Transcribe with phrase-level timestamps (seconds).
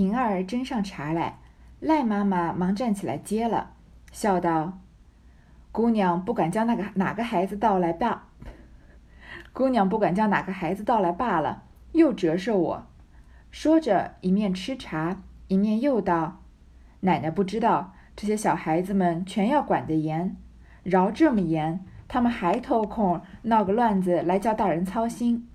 [0.00, 1.40] 平儿斟上茶来，
[1.78, 3.72] 赖妈妈忙站起来接了，
[4.10, 4.78] 笑道
[5.72, 8.28] ：“姑娘不管将那个哪个孩子倒来罢，
[9.52, 12.86] 姑娘不管将哪个孩子倒来罢了，又折射我。”
[13.52, 16.40] 说着，一面吃茶，一面又道
[17.00, 20.34] ：“奶奶不知道，这些小孩子们全要管得严，
[20.82, 25.46] 饶这么严，他们还偷空闹个乱子来叫大人操心。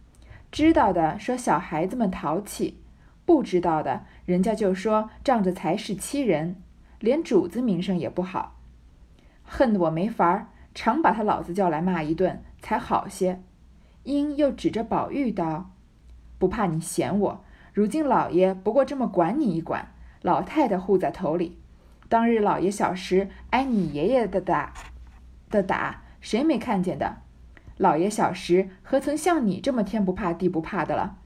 [0.52, 2.80] 知道的说小孩子们淘气，
[3.26, 6.56] 不知道的人家就说仗着才是欺人，
[7.00, 8.56] 连主子名声也不好，
[9.44, 13.42] 恨得我没法儿，常把他老子叫来骂一顿才好些。”
[14.04, 15.72] 英又指着宝玉道
[16.38, 21.58] ：“不怕你嫌我。”如今老爷不过这么管你一管，老太太护在头里。
[22.08, 24.72] 当日老爷小时挨你爷爷的打，
[25.50, 27.18] 的打谁没看见的？
[27.78, 31.18] 老爷小时何曾像你这么天不怕地不怕的了？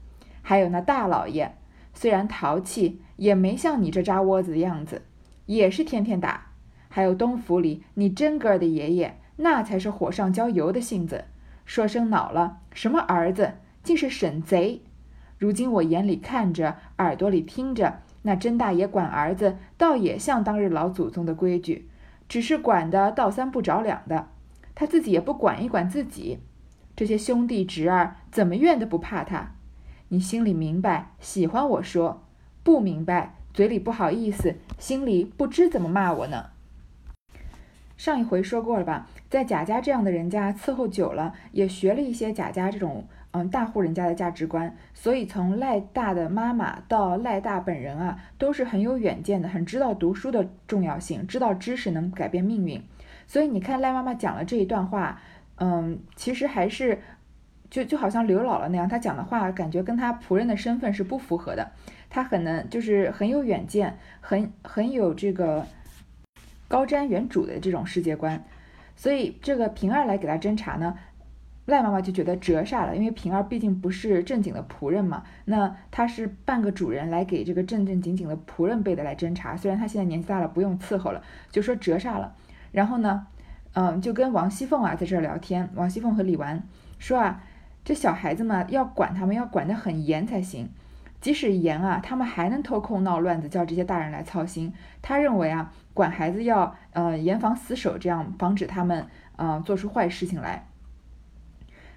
[0.42, 1.54] 还有那大老爷，
[2.00, 5.02] 虽然淘气，也没像你这扎窝子的样子，
[5.44, 6.46] 也是天天打。
[6.88, 11.26] 还有东府里你真哥儿的爷爷，那才是火上浇油的性子，
[11.66, 14.80] 说声恼了，什么儿子竟是沈贼。
[15.36, 21.90] 如今我眼里看着，耳朵里听着，那甄大爷管儿子，倒也像当日老祖宗的规矩，
[22.26, 24.28] 只是管的倒三不着两的。
[24.74, 26.38] 他自己也不管一管自己，
[26.96, 29.52] 这些兄弟侄儿怎么怨的不怕他？
[30.12, 32.22] 你心里明白，喜欢我说；
[32.64, 36.46] 不明白，嘴里不好意思，心里不知怎么骂我呢。
[37.96, 43.06] 上一回说过了吧，在贾家这样的人家伺候久了，也学了一些贾家这种。
[43.32, 52.82] 嗯，大户人家的价值观，所以从赖大的妈妈到赖大本人啊，都是很有远见的，很知道读书的重要性，知道知识能改变命运。
[53.28, 55.20] 所以你看赖妈妈讲了这一段话，
[55.58, 57.00] 嗯，其实还是
[57.70, 61.70] 就就好像刘姥姥那样，她讲的话感觉跟她仆人的身份是不符合的。
[62.08, 65.64] 她很能就是很有远见，很很有这个
[66.68, 68.44] 高瞻远瞩的这种世界观。
[68.96, 70.98] 所以这个平儿来给她斟茶呢。
[71.66, 82.34] 赖妈妈就觉得折煞了，因为平儿毕竟不是正经的仆人嘛，那她是半个主人来给这个正正经经的仆人辈的来斟茶，虽然她现在年纪大了不用伺候了，就说折煞了。
[82.72, 83.24] 然后呢，
[83.74, 86.60] 嗯，就跟王熙凤啊在这儿聊天，王熙凤和李纨
[86.98, 87.40] 说啊，
[87.84, 90.68] 这小孩子嘛要管他们要管得很严才行，
[91.20, 94.72] 即使严啊，他们还能偷空闹乱子，叫这些大人来操心。
[95.02, 100.66] 他认为啊，管孩子要呃严防死守，这样防止他们啊做出坏事情来。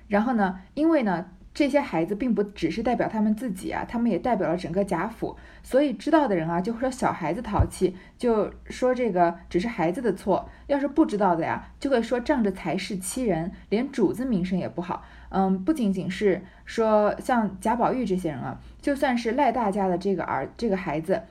[0.08, 0.60] 然后呢？
[0.74, 5.38] 因为呢，这些孩子并不只是代表他们自己啊，他们也代表了整个贾府。
[5.62, 15.06] 所以知道的人啊，就会说小孩子淘气，就说这个只是孩子的错；要是不知道的呀，就会说仗着才势欺人，连主子名声也不好。
[15.30, 21.22] 嗯，不仅仅是说像贾宝玉这些人啊，就算是赖大家的这个儿这个孩子，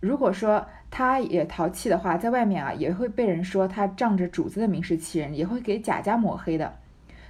[0.00, 6.74] 如果说他也淘气的话，在外面啊也会被人说他仗着主子的名声欺人，也会给贾家抹黑的。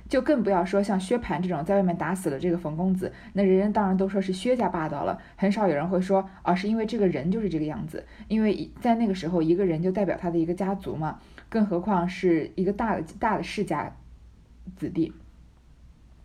[0.09, 11.19] 就更不要说像薛蟠这种在外面打死了这个冯公子，那人人当然都说是薛家霸道了，很少有人会说啊，是因为这个人就是这个样子，因为在那个时候，一个人就代表他的一个家族嘛，
[11.49, 13.95] 更何况是一个大的大的世家
[14.77, 15.13] 子弟。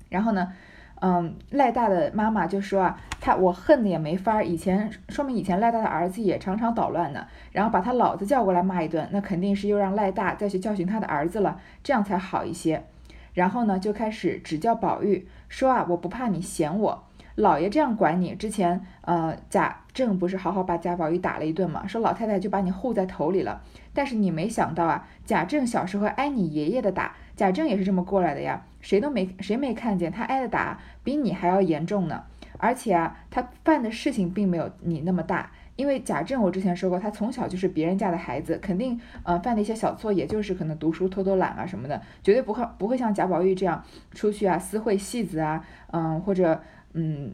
[0.09, 0.53] 然后呢，
[1.01, 12.85] 嗯，赖大的妈妈就说啊，他我恨的也没法儿，以前说明以前赖大的儿子也常常捣乱呢，然后把他老子叫过来骂一顿，那肯定是又让赖大再去教训他的儿子了，这样才好一些。
[13.33, 17.03] 然后呢，就开始指教宝玉，说啊，我不怕你嫌我，
[17.35, 18.35] 老爷这样管你。
[18.35, 23.61] 之前，呃，贾政不是好好把贾宝玉打了一顿吗，说老太太就把你护在头里了。
[23.93, 32.23] 但是你没想到啊，贾政小时候挨你爷爷的打，贾政也是这么过来的呀，谁都没谁没看见他挨的打比你还要严重呢。
[32.59, 35.51] 而且啊，他犯的事情并没有你那么大。
[35.75, 46.61] 因为贾政，我之前说过，他从小就是别人家的孩子，肯定呃犯的一些小错，也就是可能读书偷偷懒啊什么的，绝对不会不会像贾宝玉这样出去啊私会戏子啊，嗯或者
[46.93, 47.33] 嗯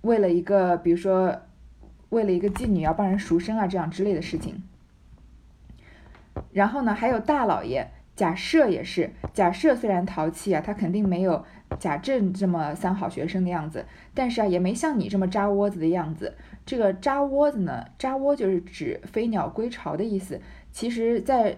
[0.00, 1.36] 为了一个比如说
[2.08, 4.60] 为了一个妓女要帮人赎身啊这样之类的事情。
[6.52, 11.44] 然后呢，还有大老爷贾赦也是，贾赦虽然淘气啊，他肯定没有
[11.78, 16.36] 贾政这么三好学生的样子，但是啊也没像你这么扎窝子的样子。
[16.68, 20.38] 这个扎窝子呢，扎窝就是指飞鸟归巢的意思。
[20.70, 21.56] 其实，在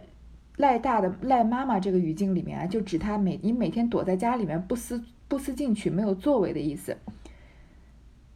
[0.56, 6.96] 赖大的赖妈妈这个语境里面啊，就指他每你每天躲在家里面不思不思进取、没有作为的意思，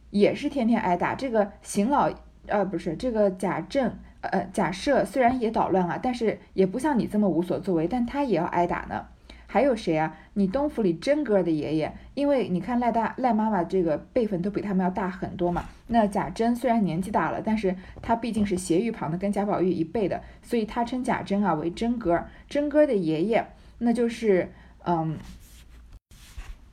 [0.09, 1.15] 也是天天挨打。
[1.15, 2.13] 这个邢老
[2.47, 9.07] 呃不是这个贾政呃贾赦虽然也捣乱啊，但是也不像你这么无所作为，但他也要挨打呢。
[9.55, 10.13] 还有谁啊？
[10.33, 15.63] 你东府里真哥的爷爷，因为你看赖大赖妈妈这个辈分都比他们要大很多嘛。
[15.87, 22.21] 那贾珍虽然年纪大了，但是他毕竟是斜玉旁的，跟贾宝玉一辈的，所以他称贾珍啊为真哥。
[22.49, 23.47] 真哥的爷爷，
[23.77, 24.51] 那就是
[24.83, 25.17] 嗯，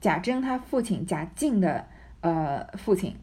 [0.00, 1.87] 贾珍他父亲贾敬的
[2.23, 3.14] 呃父亲。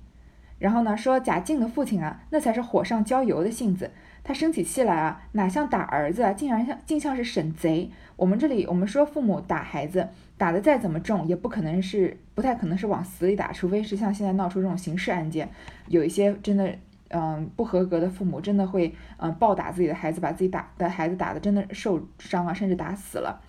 [0.58, 3.92] 然后呢，说贾敬的父亲啊，那才是火上浇油的性子。
[4.24, 7.90] 他生起气来啊，哪像打儿子啊，竟然像竟像是审贼。
[8.16, 10.08] 我们这里我们说父母打孩子，
[10.38, 15.50] 打的再怎么重，也不可能是不太可能是往死里打，除非是像现在闹出这种刑事案件，
[15.88, 16.76] 有一些真的
[17.10, 23.42] 嗯不合格的父母，真的会嗯暴打自己的孩子，把自己打的孩子打的真的受伤啊，甚至打死了。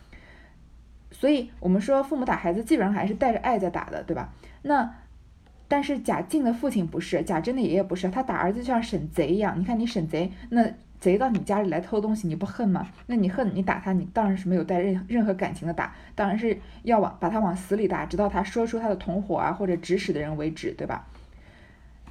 [1.11, 4.33] 所以我们说父母打孩子，基本上还是带着爱在打的，对吧？
[4.63, 4.95] 那。
[5.71, 9.55] 但是贾静的父亲不是，贾珍的爷爷不是，他打儿子就像审贼一样。
[9.57, 10.69] 你看你审贼，那
[10.99, 12.89] 贼到你家里来偷东西，你不恨吗？
[13.07, 21.07] 那你恨，你打他，你当然是没有带任任何感情的打，当然是要往把他往死里打，直到他说出他的同伙啊或者指使的人为止，对吧？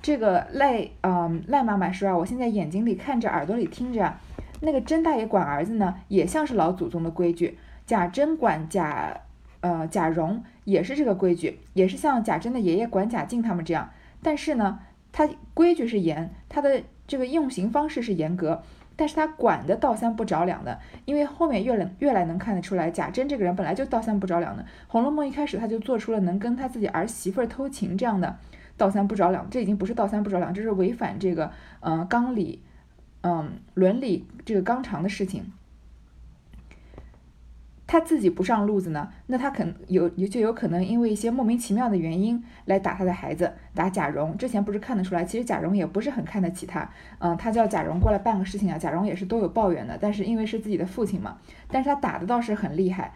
[0.02, 4.14] 这个赖，嗯，赖妈妈说啊，我现在眼睛里看着，耳朵里听着，
[4.62, 7.58] 那个甄大爷管儿子呢，也像是老祖宗的规矩。
[7.86, 9.20] 贾珍管贾。
[9.62, 13.90] 呃，贾蓉也是这个规矩，也是像贾珍的爷爷管贾敬他们这样，
[14.24, 14.80] 但是呢，
[15.12, 18.64] 他规矩是严，他的这个用刑方式是严格，
[18.96, 28.38] 但是他管的倒三不着两的，因为后面越来越来能看得出来，贾珍这个人本来就倒三不着两的，《红楼梦》一开始他就做出了能跟他自己儿媳妇偷情这样的
[28.78, 31.52] 倒三不着两，这已经不是倒三不着两，这是违反这个
[31.82, 32.62] 嗯纲理，
[33.22, 35.52] 嗯伦理这个纲常的事情。
[37.92, 44.38] 他自己不上路子呢，那他可能有有就有可能因为一些莫名其妙的原因来打他的孩子，打贾蓉。
[44.38, 46.88] 之前不是看得出来，其实贾蓉也不是很看得起他。
[47.18, 49.98] 嗯，他叫贾蓉过来办个事情啊，贾蓉也是都有抱怨的。
[50.00, 53.12] 但是因为是自己的父亲嘛，但是他打的倒是很厉害。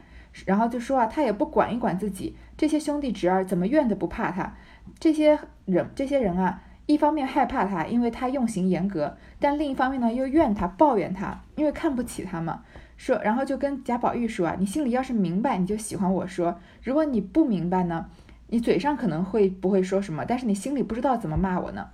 [0.48, 4.56] 然后就说啊，他也不管一管自己这些兄弟侄儿，怎么怨的不怕他？
[5.00, 12.64] 这些人这些人啊，一方面害怕他，因为他用刑严格；但另一方面呢，又怨他，抱怨他，因为看不起他嘛。
[13.04, 18.06] 说，然后就跟贾宝玉说啊，你心里要是明白，你就喜欢我说；如果你不明白呢，
[18.48, 21.90] 你嘴上可能会不会说什么，但是你心里不知道怎么骂我呢？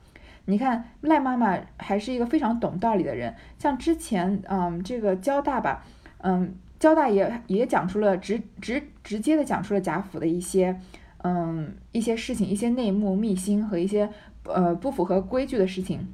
[0.46, 5.84] 你看赖妈妈还是一个非常懂道理的人，像之前，嗯，这个交大吧，
[6.20, 10.80] 嗯，交大也也讲出了直直直接的讲出了贾府的一些，
[11.24, 14.08] 嗯，一些事情，一些内幕秘辛和一些
[14.44, 16.08] 呃不符合规矩的事情。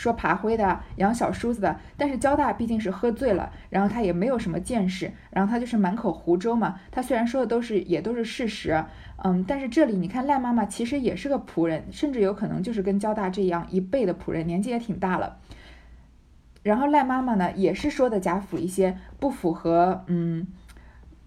[0.00, 6.80] 说爬灰的，养小叔子的，但是交大毕竟是喝醉了，然后他也没有什么见识，然后他就是满口胡诌嘛。
[6.90, 8.82] 他虽然说的都是也都是事实，
[9.22, 15.36] 嗯，但是这里你看赖妈妈其实也是个仆人，甚至有可能就是跟交大这样一辈的仆人，年纪也挺大了。
[16.62, 20.46] 然后赖妈妈呢也是说的贾府一些不符合嗯。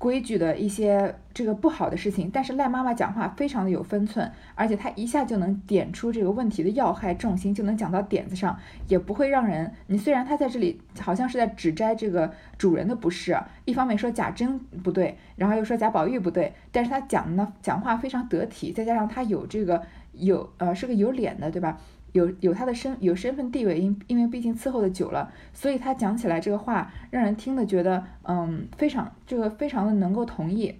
[0.03, 8.59] 规矩的一些这个不好的事情，但是赖妈妈讲话非常的有分寸，而且她一下就能点出这个问题的要害重心，就能讲到点子上，
[8.89, 21.77] 也不会让人你虽然她在这里好像是在指摘这个主人的不是，一方面说贾珍不对，然后又说贾宝玉不对，但是她讲的呢讲话非常得体，再加上她有这个有呃是个有脸的，对吧？
[22.13, 30.75] 有有他的身有身份地位，因因为毕竟伺候的久了，所以他讲起来这个话，让人听的觉得，嗯，非常这个非常的能够同意。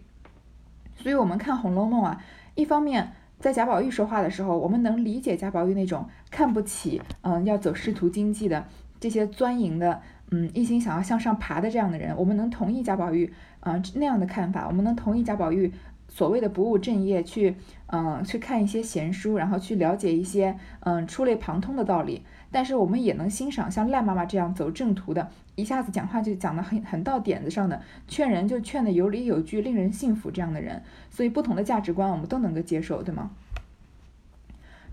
[0.96, 2.24] 所以我们看《红楼梦》啊，
[2.56, 8.66] 一方面在贾宝玉说话的时候，我们能理解贾宝玉那种看不起，嗯，要走仕途经济的
[9.00, 15.74] 这些钻营的，嗯，一心想要向上爬的这样的人，我们能同意贾宝玉，嗯，那样的看法，我们能同意贾宝玉。
[16.15, 17.55] 所谓的不务正业，去
[17.88, 22.24] 嗯去看一些闲书，然后去了解一些嗯触类旁通的道理。
[22.51, 30.84] 但是我们也能欣赏像赖妈妈这样走正途的，一下子讲话就讲得很很到点子上的，劝人就劝得有理有据，令人信服这样的人。
[31.10, 33.32] 所以不同的价值观我们都能够接受，对吗？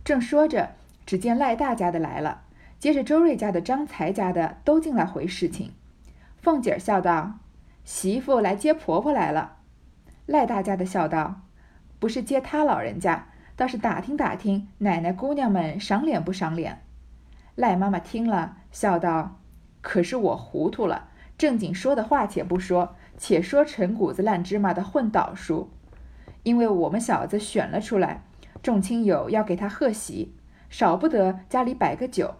[0.03, 0.71] 正说着，
[1.05, 2.41] 只见赖大家的来了，
[2.79, 5.73] 接着周瑞家的、张才家的都进来回事情。
[6.39, 7.35] 凤姐笑道
[7.85, 9.59] ：“媳妇来接婆婆来了。”
[10.31, 11.41] 赖大家的笑道
[11.99, 16.83] ：“不是接他老人家，倒是打听打听奶奶姑娘们赏脸不赏脸。”
[17.57, 19.41] 赖妈妈听了，笑道
[19.83, 25.73] ：“可是我糊涂了，正经说的话且不说，且说陈谷子烂芝麻的混倒数。
[26.45, 28.23] 因为我们小子选了出来，
[28.63, 30.37] 众亲友要给他贺喜，
[30.69, 32.37] 少不得家里摆个酒。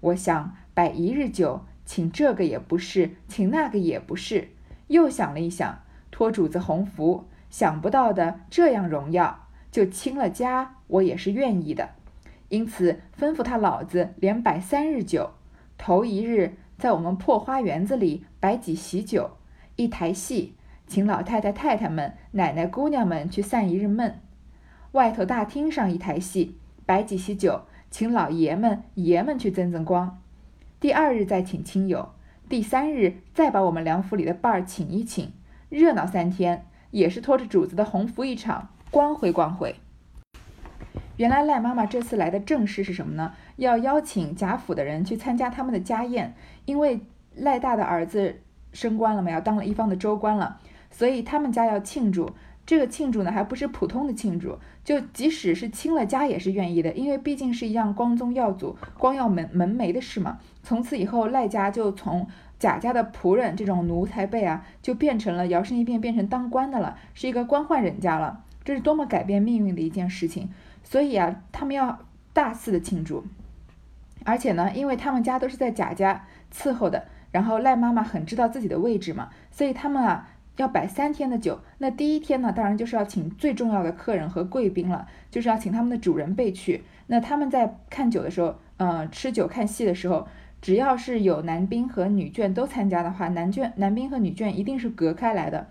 [0.00, 4.50] 我想摆一日酒，请这个也不是，请那个也不是。
[4.88, 5.78] 又想了一想，
[6.10, 11.90] 托主子鸿福。”想不到的这样荣耀，就清了家，我也是愿意的。
[12.48, 15.32] 因此吩咐他老子连摆三日酒，
[15.76, 19.32] 头一日在我们破花园子里摆几喜酒，
[19.76, 20.54] 一台戏，
[20.86, 24.20] 请老太太、太太们、奶奶、姑娘们去散一日闷。
[24.92, 30.20] 外头大厅上一台戏，摆几席酒，请老爷们、爷们去增增光。
[30.80, 32.10] 第二日再请亲友，
[32.48, 35.32] 第三日再把我们梁府里的伴儿请一请，
[35.68, 39.74] 热闹三天，也是拖着主子的鸿福一场，光辉光辉。
[41.16, 43.34] 原来赖妈妈这次来的正事是什么呢？
[43.56, 47.00] 要邀请贾府的人去参加他们的家宴，因为
[47.34, 48.40] 赖大的儿子
[48.72, 50.58] 升官了嘛，要当了一方的州官了。
[50.90, 52.30] 所以他们家要庆祝，
[52.64, 60.38] 这个庆祝呢还不是普通的庆祝，就即使是亲了家也是愿意的，因为毕竟是一样光宗耀祖、光耀门门楣的事嘛。
[60.62, 62.26] 从此以后，赖家就从
[62.60, 68.44] 贾家的仆人这种奴才辈啊，就变成了摇身一变变成当官的了，是一个官宦人家了。
[68.62, 70.50] 这是多么改变命运的一件事情！
[70.84, 71.98] 所以啊，他们要
[72.32, 73.24] 大肆的庆祝，
[74.24, 80.28] 而且呢，因为他们家都是在贾家伺候的，然后赖妈妈很知道自己的位置嘛，所以他们啊。
[80.56, 86.84] 要摆三天的酒，那第一天呢，当然就是要请最重要的客人和贵宾了，就是要请他们的主人辈去。
[87.06, 90.28] 那他们在看酒的时候，呃，吃酒看戏的时候，
[90.60, 95.68] 只要是有男宾和女眷都参加的话，男眷、男宾和女眷一定是隔开来的，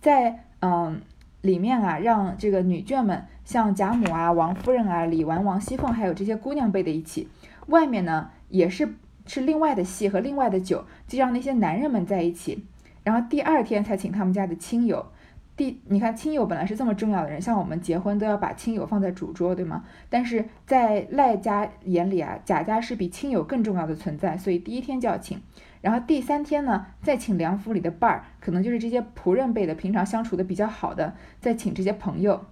[0.00, 1.00] 在嗯
[1.40, 7.28] 里面啊，让这个女眷们像贾母啊、王夫人啊、李纨、王熙凤，还有这些姑娘辈的一起，
[7.68, 8.94] 外面呢也是
[9.26, 12.64] 是另外的戏和另外的酒，就让那些男人们在一起。
[13.04, 15.06] 然后第二天才请他们家的亲友，
[15.56, 19.84] 第你看亲友本来是这么重要的人，像我们结婚都要把亲友放在主桌，对吗？
[20.10, 25.40] 但是在赖家眼里啊，贾家是比亲友更重要的存在，所以第一天就要请。
[25.80, 32.44] 然后第三天呢，再请梁府里的伴儿，可能就是这些仆人辈的，平常相处的比较好的，再请这些朋友。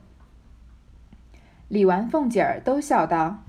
[1.68, 3.42] 李纨、凤姐儿都笑道：“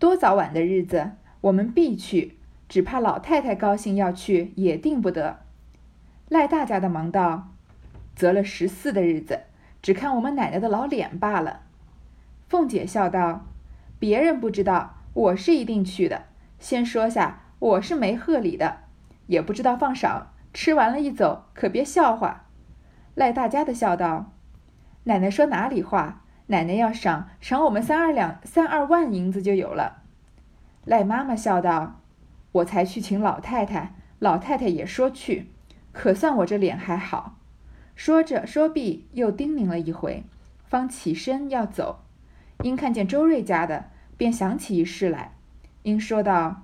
[0.00, 1.12] 多早晚的日子，
[1.42, 2.38] 我们必去，
[2.68, 5.40] 只怕老太太高兴要去，也定不得。”
[6.28, 7.48] 赖大家的忙道
[8.18, 9.42] ：“择了十四的日子，
[9.80, 11.60] 只看我们奶奶的老脸罢了。”
[12.50, 13.46] 凤姐笑道
[14.00, 16.24] ：“别人不知道，我是一定去的。
[16.58, 18.78] 先说下，我是没贺礼的，
[19.28, 20.32] 也不知道放赏。
[20.52, 22.46] 吃完了一走，可别笑话。”
[23.14, 24.32] 赖大家的笑道
[25.04, 26.22] ：“奶奶说哪里话？
[26.48, 30.02] 奶奶要赏，赏我们三二两、三二万银子就有了。”
[30.84, 32.00] 赖妈妈笑道
[32.50, 35.52] ：“我才去请老太太，老太太也说去。”
[35.92, 37.36] 可算我这脸还好，
[37.98, 40.22] 说着说毕，又叮咛了一回，
[40.68, 42.04] 方起身要走。
[42.62, 43.86] 因看见周瑞家的，
[44.16, 45.32] 便想起一事来。
[45.82, 46.62] 因说道：“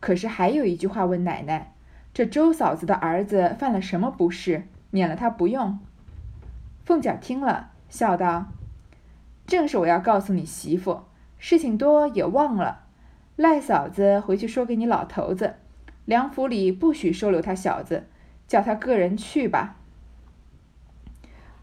[0.00, 1.74] 可是还有一句话问奶奶，
[2.14, 5.78] 这周嫂子的儿子犯了什么不是，免了他不用？”
[6.82, 8.46] 凤姐听了，笑道
[9.46, 11.02] ：“正是我要告诉你媳妇，
[11.38, 12.86] 事情多也忘了。
[13.36, 15.56] 赖嫂子回去说给你老头子，
[16.06, 18.06] 梁府里不许收留他小子。”
[18.48, 19.76] 叫他个人去吧。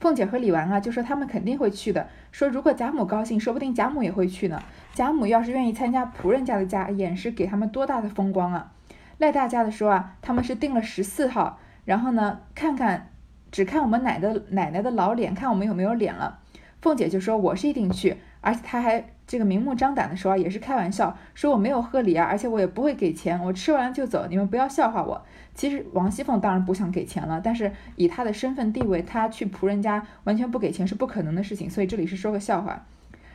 [0.06, 2.08] 凤姐和李纨啊，就说他们肯定会去的。
[2.32, 4.62] 说如果贾母高兴，说不定贾母也会去呢。
[4.94, 8.72] 贾母要是愿意参加仆人家的家宴，是给他们多大的风光啊！
[9.18, 13.14] 赖大家的说啊，他们是定了十四号，然后呢，看看，
[13.52, 16.38] 只看我们奶的奶奶的老脸，看我们有没有脸了。
[16.84, 25.26] 凤姐就说：“我是一定去，而且他还。”这个明目张胆的说啊，也是开玩笑，说我没有贺礼啊，而且我也不会给钱，我吃完就走，你们不要笑话我。
[25.56, 32.86] 其实王熙凤当然不想给钱了，但是以她的身份地位，她去仆人家完全不给钱是不可能的事情，所以这里是说个笑话。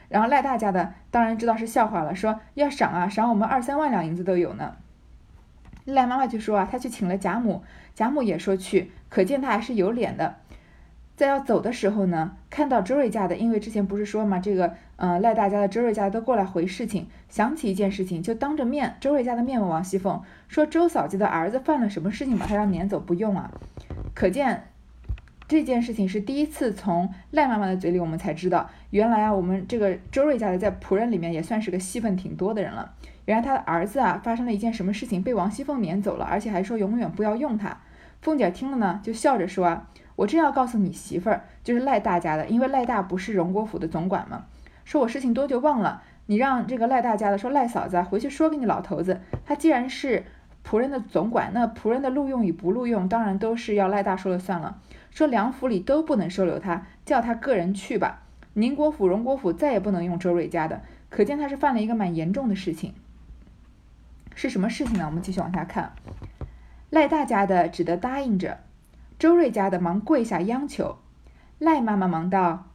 [0.09, 4.77] 然后赖大家的当然知道是笑话了，说要赏啊，赏我们二三万两银子都有呢。
[5.87, 7.65] 赖妈妈就说啊，她去请了贾母，
[7.97, 10.37] 贾母也说去，可见她还是有脸的。
[11.21, 23.51] 在要走的时候呢，看到周瑞家的，因为之前不是说嘛，这个，嗯，赖大家的周瑞家都过来回事情，想起一件事情，就当着面周瑞家的面问王熙凤说：“周嫂子的儿子犯了什么事情，把他要撵走不用啊？”
[24.17, 24.65] 可见
[25.47, 32.95] 这件事情是第一次从赖妈妈的嘴里，我们才知道，原来啊，我们这个周瑞家的在仆人里面也算是个戏份挺多的人了。
[33.27, 37.77] 原来他的儿子啊，发生了一件什么事情，被王熙凤撵走了，而且还说永远不要用他。
[38.23, 39.83] 凤姐听了呢，就笑着说。
[40.21, 44.45] 我正要告诉你媳妇儿，就是赖大家的，因为赖大不是荣国府的总管吗？
[44.85, 50.27] 说我事情多就忘了，你让这个赖大家的说赖嫂子回去说给你老头子，他既然是
[50.63, 54.79] 仆人的总管，那仆人的录用与不录用，当然都是要赖大说了算了。
[55.11, 58.21] 说梁府里都不能收留他，叫他个人去吧。
[58.53, 62.93] 宁国府、荣国府再也不能用周瑞家的，可见他是犯了一个蛮严重的事情。
[64.35, 65.07] 是什么事情呢？
[65.07, 65.95] 我们继续往下看，
[66.91, 68.59] 赖大家的只得答应着。
[69.21, 70.97] 周瑞家的忙跪下央求，
[71.59, 72.71] 赖妈妈忙道：“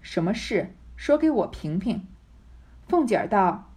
[0.00, 0.72] 什么事？
[0.94, 2.06] 说给我评评。”
[2.86, 3.72] 凤姐儿道：“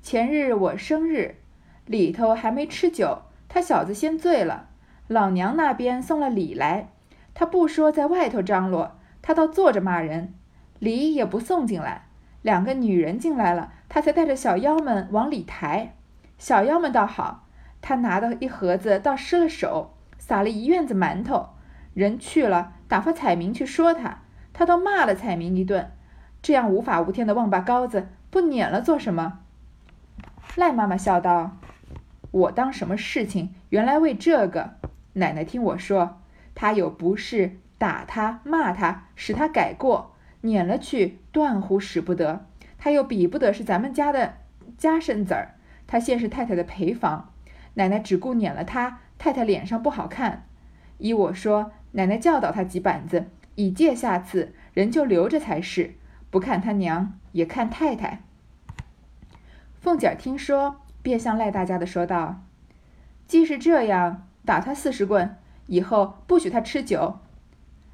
[0.00, 1.38] 前日我生日，
[1.84, 4.68] 里头还没吃酒，他小子先醉了。
[5.08, 6.90] 老娘那边送了礼来，
[7.34, 10.34] 他不说在外头张罗，他倒坐着骂人，
[10.78, 12.06] 礼也不送进来。
[12.42, 15.96] 两个女人进来了，他才带着小妖们往里抬。
[16.38, 17.48] 小妖们倒好，
[17.80, 21.48] 他拿的一盒子倒失了手，撒了一院子馒头。
[21.94, 24.20] 人去了，打发彩明去说他，
[24.52, 25.90] 他倒骂了彩明一顿。
[26.40, 29.40] 这样无法无天的王八羔子，不撵了做什么？
[30.54, 31.56] 赖妈妈笑道
[32.30, 34.74] ：“我当什么事情，原来为这个。
[35.14, 36.20] 奶奶听我说，
[36.54, 42.46] 他有不是，打他骂他，使他改过，撵了去，断乎使不得。
[42.78, 44.34] 他又比不得是咱们家的
[44.78, 45.56] 家生子儿，
[45.88, 47.32] 他现是太太的陪房。
[47.74, 50.48] 奶奶只顾撵了他，太太脸上不好看。
[50.98, 55.94] 依我说，奶奶教导他几板子，以戒下次，人就留着才是。
[56.28, 58.22] 不看他娘，也看太太。”
[59.80, 62.42] 凤姐儿听说，便向赖大家的说道
[63.28, 65.36] ：“既是这样，打他四十棍，
[65.68, 67.20] 以后不许他吃酒。”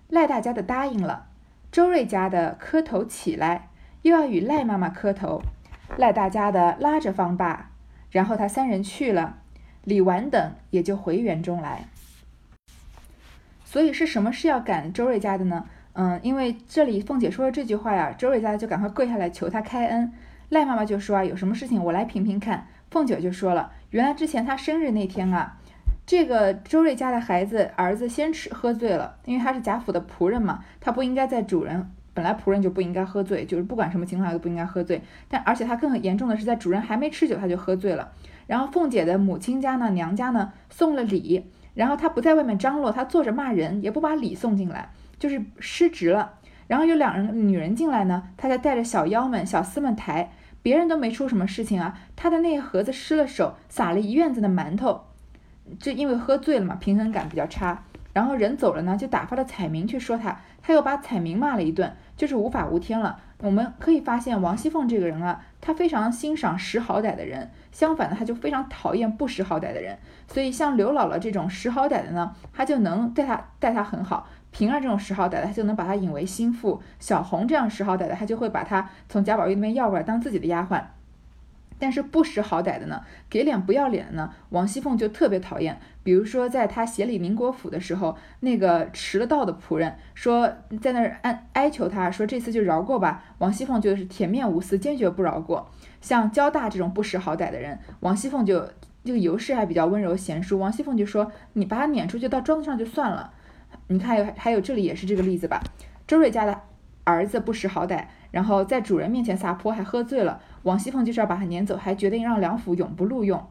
[0.08, 1.26] 赖大家的答应了。
[1.70, 3.68] 周瑞家的磕头起来，
[4.00, 5.42] 又要与赖妈妈磕头。
[5.98, 7.72] 赖大家的拉着方爸，
[8.10, 9.42] 然后他三人去了。
[9.88, 11.86] 李纨等也就回园中来。
[13.64, 15.66] 所以是什么事要赶周瑞家的呢？
[15.94, 20.12] 嗯，因为这里凤姐说了这句话呀，周瑞家就赶快跪下来求他开恩。
[20.50, 22.66] 赖妈妈就说啊，有什么事情我来评评看。
[22.90, 25.56] 凤姐就说了，原来之前她生日那天啊，
[26.06, 35.02] 这个周瑞家的孩子儿子先吃喝醉了，因为他是贾府的仆人嘛，他不应该在主人本来仆人就不应该喝醉，就是不管什么情况下都不应该喝醉。
[35.28, 38.10] 但而且他更严重的是在主人还没吃酒他就喝醉了。
[38.48, 44.90] 然后凤姐的母亲家呢，娘家呢送了礼，然后她不在外面张罗，她坐着骂人，也不把礼送进来，
[45.20, 46.32] 就是失职了。
[46.66, 50.32] 然后有两人女人进来呢，她才带着小妖们、小厮们抬。
[50.60, 55.02] 别人都没出什么事情啊，她的那个盒子失了手，撒了一院子的馒头，
[55.78, 57.84] 这因为喝醉了嘛，平衡感比较差。
[58.12, 63.20] 然后人走了呢，就打发了彩明去说他，他又把彩明骂了一顿，就是无法无天了。
[63.40, 69.96] 我们可以发现王熙凤这个人啊，她非常欣赏识好歹的人，相反的，她就非常讨厌不识好歹的人。
[70.26, 74.26] 所以像刘姥姥这种识好歹的呢，她就能待她待她很好。
[74.50, 80.82] 平儿这种识好歹的，她就能把她引为心腹；小红这样识好歹的，她就会把她从贾宝玉那边要过来当自己的丫鬟。
[81.78, 85.78] 但是不识好歹的呢，给脸不要脸的呢，王熙凤就特别讨厌。
[86.02, 95.70] 比如说，在她协理宁国府的时候，那个迟了到的仆人说在那儿哀哀求他说这次就饶过吧，王熙凤就是铁面无私，坚决不饶过。
[96.00, 98.68] 像焦大这种不识好歹的人，王熙凤就
[99.04, 103.32] 这个尤氏还比较温柔贤淑，王熙凤就说你把他撵出去到庄子上就算了。
[103.88, 105.62] 你看，有还有这里也是这个例子吧？
[106.06, 106.60] 周瑞家的
[107.04, 110.40] 儿子不识好歹，然后在主人面前撒泼，还喝醉了。
[110.62, 113.46] 王熙凤就是要把他撵走，还决定让梁府永不录用。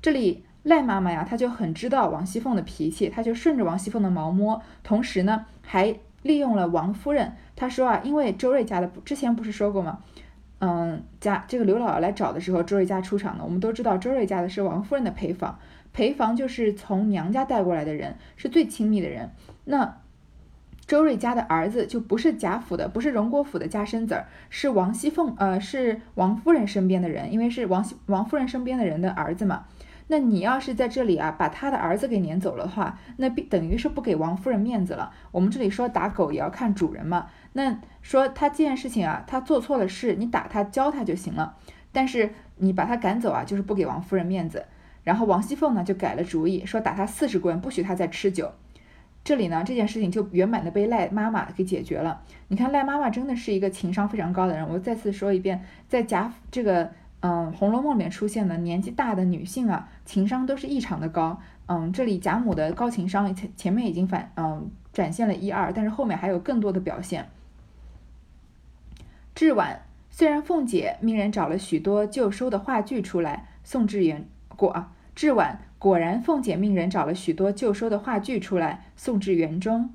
[0.00, 7.32] 这里赖妈妈呀，她就很知道王熙凤的脾气，她就顺着王熙凤的毛摸，同时呢，还利用了王夫人。
[7.56, 10.00] 她说啊，因为周瑞家的之前不是说过吗？
[10.58, 13.44] 嗯，家这个刘姥姥来找的时候，周瑞家出场的。
[13.44, 15.58] 我们都知道，周瑞家的是王夫人的陪房，
[15.92, 19.30] 陪房就是从娘家带过来的人，是最亲密的人。
[19.64, 19.98] 那
[20.86, 29.64] 周瑞家的儿子就不是贾府的，不是荣国府的家生子儿，是王熙凤，呃，是王夫人身边的人，因为是王熙王夫人身边的人的儿子嘛。
[30.08, 35.10] 那你要是在这里啊，把他的儿子给撵走了的话，那必等于是不给王夫人面子了。
[35.32, 37.26] 我们这里说打狗也要看主人嘛。
[37.54, 41.56] 那说他这件事情啊，他做错了事，你打他教他就行了。
[41.90, 44.66] 但是你把他赶走啊，就是不给王夫人面子。
[45.02, 48.52] 然后王熙凤呢就改了主意，说打他四十棍，不许他再吃酒。
[49.26, 52.22] 这里呢，这件事情就圆满的被赖妈妈给解决了。
[52.46, 54.64] 你看，赖妈妈真的是一个情商非常高的人。
[54.68, 61.40] 我再次说一遍，在贾这个嗯《红楼梦》里面出现的年纪大的女性啊，情商都是异常的高。
[61.66, 67.28] 嗯，这里贾母的高情商前前面已经反嗯展现了一二，但是后面还有更多的表现。
[69.34, 75.65] 至晚，虽然凤姐命人找了许多旧收的话剧出来送至园过啊，至晚。
[75.78, 79.90] 果然，凤姐命人找了许多旧收的话剧出来，送至园中。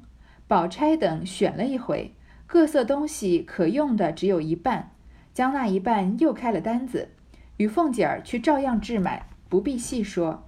[0.48, 2.14] 宝钗等选了一回，
[2.46, 4.92] 各色东西可用的只有一半，
[5.34, 7.10] 将那一半又开了单子，
[7.58, 10.48] 与凤姐儿去照样置买，不必细说。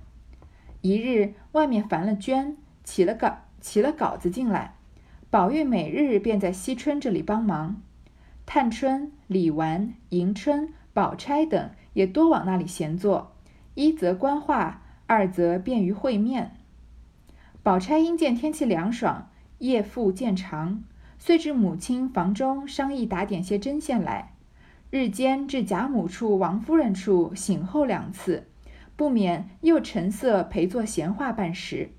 [0.82, 4.76] 一日，外面烦了娟，起了稿，起了稿子进来。
[5.32, 7.82] 宝玉每日便在惜春这里帮忙，
[8.46, 13.36] 探春、李纨、迎春、宝钗等也多往那里闲坐，
[13.74, 14.83] 一则观画。
[15.14, 16.56] 二则便于会面。
[17.62, 20.84] 宝钗因见天气凉爽，夜复渐长，
[21.20, 24.34] 遂至母亲房中商议打点些针线来。
[24.90, 28.48] 日间至贾母处、王夫人处醒后两次，
[28.96, 31.92] 不免又沉色陪坐闲话半时。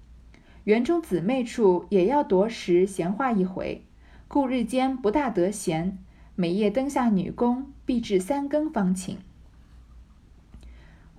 [0.64, 3.84] 园中姊妹处也要夺时闲话一回，
[4.26, 5.98] 故日间不大得闲。
[6.34, 9.18] 每夜灯下女工，必至三更方寝。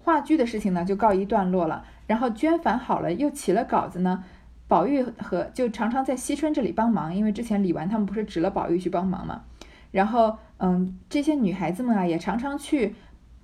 [0.06, 1.84] 话剧的事情呢，就告一段落了。
[2.08, 4.24] 然后捐返好了，又起了稿子呢。
[4.68, 9.44] 宝玉和就常常在惜春这里帮忙，因为之前李纨他们不是指了宝玉去帮忙嘛。
[9.91, 12.96] 然后，嗯，这些女孩子们啊，也常常去，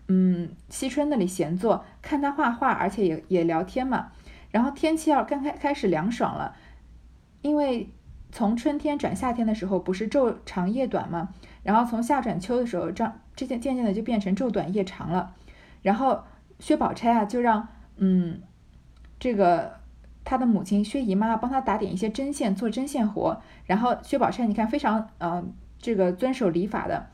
[0.08, 4.12] 嗯，惜春那里闲坐，看他画画，而且也也聊天嘛。
[4.52, 6.56] 然后天气要刚开开始凉爽了，
[7.41, 7.89] 因为
[8.32, 11.30] 从春天转夏天的时候，不是昼长夜短嘛。
[11.63, 15.34] 然后从夏转秋的时候，这这渐渐渐的就变成昼短夜长了。
[15.84, 16.24] 然后
[16.62, 18.39] 薛宝钗啊，就让嗯，
[19.19, 19.74] 这个
[20.24, 23.41] 她的母亲薛姨妈帮她打点一些针线，做针线活。
[23.65, 27.08] 然后薛宝钗你看非常嗯，这个遵守礼法的，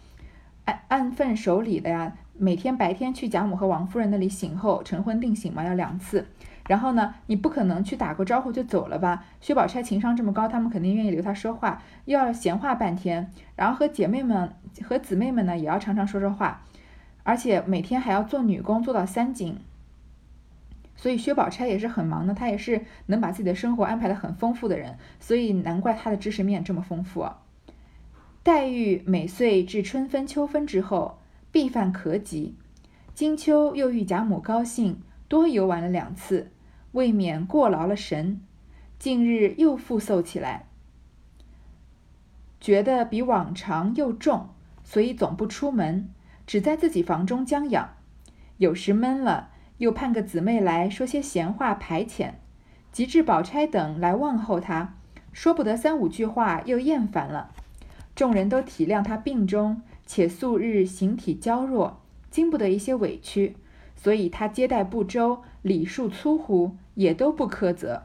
[0.65, 2.15] 按按份守礼的呀。
[2.39, 6.27] 每天白天去贾母和王夫人那里醒后晨昏定省嘛，要两次。
[6.67, 9.23] 然后呢，你不可能去打过招呼就走了吧？
[9.41, 13.31] 薛宝钗情商这么高，他们肯定愿意留她说话，又要闲话半天。
[13.55, 16.61] 然后和姐妹们、和姊妹们呢，也要常常说说话，
[17.27, 19.57] 而且每天还要做女工，做到三更。
[20.95, 27.27] 所以薛宝钗也是很忙的，她也是能把自己的生活安排的很丰富的人，所以难怪她的知识面这么丰富。
[28.43, 31.19] 黛玉每岁至春分、秋分之后，
[31.51, 32.55] 必犯咳疾，
[33.13, 36.49] 金秋又遇贾母高兴，多游玩了两次。
[36.93, 38.39] 未免过劳了神，
[38.97, 40.67] 近日又复嗽起来，
[42.61, 44.47] 觉得比往常又重，
[44.85, 46.09] 所以总不出门，
[46.47, 47.89] 只在自己房中将养。
[48.57, 52.31] 有时闷了，又盼个姊妹来说些闲话排遣。
[52.91, 54.95] 及至宝钗等来问候他，
[55.31, 57.51] 说不得三五句话，又厌烦了。
[58.15, 63.57] 众人都体谅他病中，且素日形体娇弱，经不得一些委屈。
[63.95, 68.03] 所以他接待不周，礼数粗忽，也都不苛责。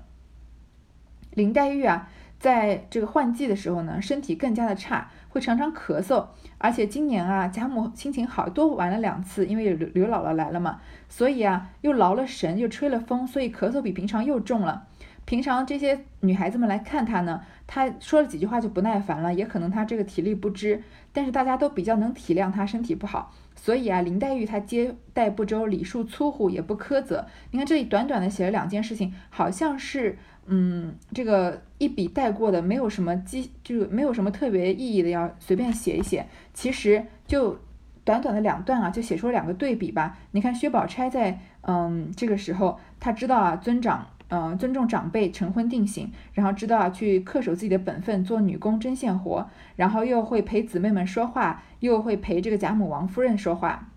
[1.31, 6.27] 林黛玉啊，在这个换季的时候呢，身体更加的差，会常常咳嗽。
[6.63, 14.87] 而且今年啊，贾母心情好，多玩了两次，因为刘刘姥姥来了嘛，所以啊，又劳了神，又吹了风，所以咳嗽比平常又重了。
[15.25, 23.33] 平常这些女孩子们来看她呢，她说了几句话就不耐烦了，也可能她这个体力不支，但是大家都比较能体谅她身体不好。
[23.55, 27.27] 所以啊，林黛玉她接待不周，礼数粗忽，也不苛责。
[27.51, 36.27] 你看这里短短的写了两件事情，好像是嗯，这个一笔带过的，没有什么基，就没有什么特别意义的，要随便写一写。
[36.53, 37.59] 其实就
[38.05, 40.19] 短短的两段啊，就写出了两个对比吧。
[40.33, 44.09] 你看薛宝钗在嗯这个时候，她知道啊尊长。
[44.35, 53.91] 嗯，尊重长辈，晨昏定省，然后知道啊去恪守自己的本分，做女工针线活，然后又会陪姊妹们说话，又会陪这个贾母、王夫人说话，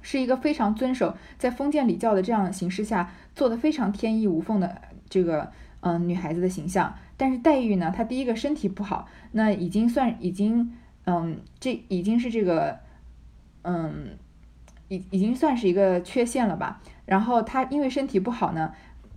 [0.00, 4.80] 是一个非常遵守在封建礼教的这样的形式下做的非常天衣无缝的
[5.12, 6.94] 这个嗯女孩子的形象。
[7.18, 10.72] 但是黛玉呢，她第一个身体不好，那已经算已经
[11.04, 12.78] 嗯这已经是这个
[13.62, 14.16] 嗯
[14.88, 16.80] 已已经算是一个缺陷了吧。
[17.04, 18.72] 然后她因为身体不好呢。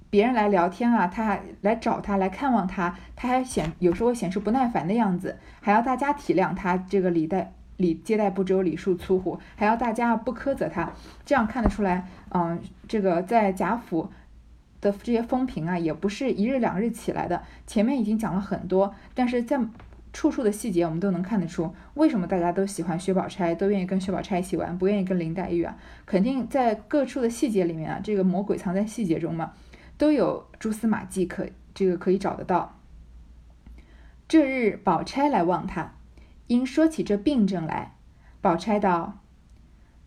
[0.07, 10.93] 别人来聊天啊，他还来找他来看望他，他还显有时候显示不耐烦的样子，还要大家体谅他这个礼待礼接待不周、礼数粗忽，还要大家不苛责他，
[11.25, 14.09] 这样看得出来，嗯，这个在贾府
[14.91, 17.41] 的这些风评啊，也不是一日两日起来的。
[17.65, 19.59] 前面已经讲了很多，但是在
[20.13, 25.75] 处处的细节，我们都能看得出，为什么大家都喜欢薛宝钗，都愿意跟薛宝钗一起玩，不愿意跟林黛玉啊？
[26.05, 29.53] 肯定在各处的细节里面啊，这个魔鬼藏在细节中嘛。
[29.97, 32.79] 都有蛛丝马迹可这个可以找得到。
[34.27, 35.93] 这日，宝钗来望他，
[36.47, 37.95] 因说起这病症来，
[38.41, 39.19] 宝钗道：“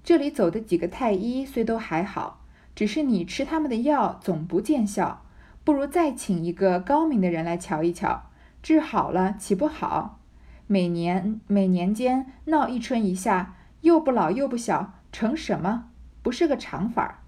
[0.04, 2.37] 这里走的几个太医虽都还好，
[2.78, 5.24] 只是你吃他们的药总不见效，
[5.64, 8.30] 不如再请一个高明的人来瞧一瞧，
[8.62, 10.20] 治好了岂不好？
[10.68, 15.86] 每年每年间闹一春一夏，又不老又不小，成什么？
[16.22, 17.18] 不是个常法儿。”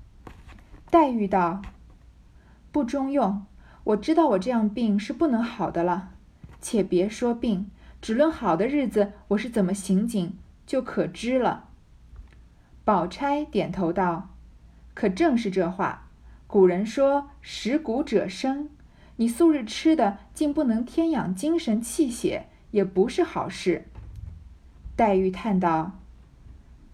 [0.89, 1.61] 黛玉道。
[2.71, 3.45] 不中用，
[3.83, 6.11] 我知道我这样病是不能好的了。
[6.61, 7.69] 且别说病，
[8.01, 11.65] 只论好的日子，我是怎么行景，就可知了。
[12.85, 14.29] 宝钗点头道
[15.01, 16.09] ：“可正是这话。
[16.47, 18.69] 古人说食谷者生，
[19.17, 23.87] 你素日吃的竟不能添养精神气血，也不是好事。”
[24.95, 25.93] 黛玉叹道：“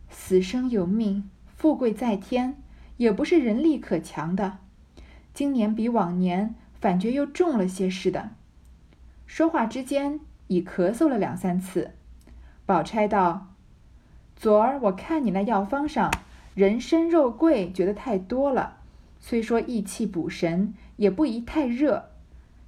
[0.09, 2.63] 死生有命，富贵在天，
[2.99, 4.59] 也不是人力可强的。”
[5.35, 8.31] 今年比往年反觉又重了些似的。
[9.27, 11.91] 说话之间已咳嗽了两三次。
[12.65, 13.49] 宝钗道
[14.37, 16.09] ：“昨儿我看你那药方上
[16.57, 18.79] 人参肉桂，觉得太多了。
[19.21, 22.13] 虽说益气补神，也不宜太热。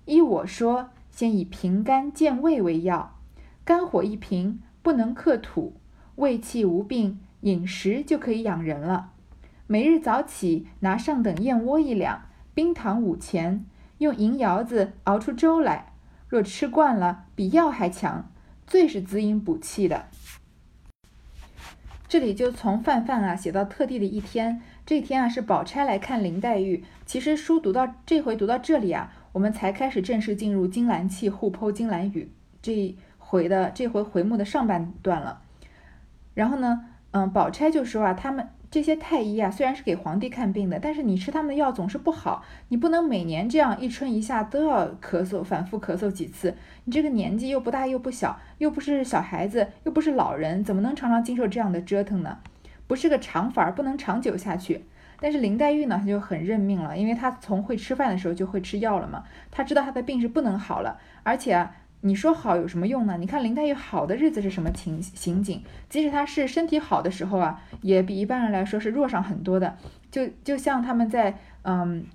[0.04, 3.16] 依我说，先以平肝健胃为要，
[3.64, 5.72] 肝火一平，不能克土，
[6.16, 9.12] 胃气无病，饮食就可以养人了。
[9.66, 13.64] 每日早起，拿上等燕窝一两，冰糖五钱，
[13.96, 15.94] 用银窑子熬出粥来。
[16.28, 18.30] 若吃惯了，比药还强，
[18.66, 20.08] 最是滋阴补气的。
[22.08, 26.82] 这里就从泛泛啊写到特地的一天，这天啊是宝钗来看林黛玉。
[27.04, 35.42] 其实书读到这回读到这里啊，我们才开始正式进入金兰契互剖金兰语这回的这回回目的上半段了。
[36.32, 38.48] 然后呢，嗯，宝钗就说啊，他们。
[38.70, 42.44] 这些太医啊，虽然是给皇帝看病的，但是你吃他们的药总是不好。
[42.68, 46.54] 你不能每年这样一春一夏都要咳嗽，反复咳嗽几次。
[46.84, 52.38] 你这个年纪又不大又不小，又不是小孩子，又不是老人，怎么能常常经受这样的折腾呢？
[52.86, 54.84] 不是个长法儿，不能长久下去。
[55.20, 61.74] 但是林黛玉呢，她就很认命了，因为她从会吃饭的时候就会吃药了嘛，她知道她的病是不能好了，而且啊。
[62.00, 63.16] 你说好有什么用呢？
[63.18, 65.60] 你看林黛玉好的日子是什么情情景？
[65.88, 69.76] 即使她是身体好的时候啊，也比一般人来说是弱上很多的。
[70.08, 72.06] 就就像他们在嗯，